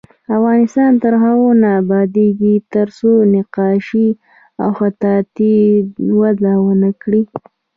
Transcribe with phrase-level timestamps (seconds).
[0.37, 4.09] افغانستان تر هغو نه ابادیږي، ترڅو نقاشي
[4.61, 5.55] او خطاطي
[6.19, 7.21] وده ونه کړي.